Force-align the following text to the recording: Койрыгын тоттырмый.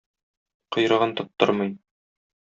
Койрыгын 0.73 1.11
тоттырмый. 1.17 1.71